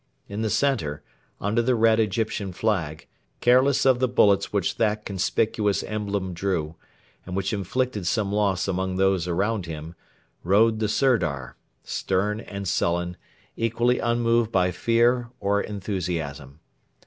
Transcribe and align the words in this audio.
In 0.27 0.41
the 0.41 0.49
centre, 0.49 1.03
under 1.39 1.61
the 1.61 1.75
red 1.75 1.99
Egyptian 1.99 2.53
flag, 2.53 3.05
careless 3.39 3.85
of 3.85 3.99
the 3.99 4.07
bullets 4.07 4.51
which 4.51 4.77
that 4.77 5.05
conspicuous 5.05 5.83
emblem 5.83 6.33
drew, 6.33 6.73
and 7.23 7.35
which 7.35 7.53
inflicted 7.53 8.07
some 8.07 8.31
loss 8.31 8.67
among 8.67 8.95
those 8.95 9.27
around 9.27 9.67
him, 9.67 9.93
rode 10.43 10.79
the 10.79 10.89
Sirdar, 10.89 11.55
stern 11.83 12.39
and 12.39 12.67
sullen, 12.67 13.15
equally 13.55 13.99
unmoved 13.99 14.51
by 14.51 14.71
fear 14.71 15.29
or 15.39 15.61
enthusiasm. 15.61 16.61